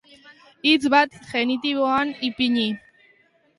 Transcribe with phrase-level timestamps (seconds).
[0.69, 2.67] Hitz bat genitiboan ipini.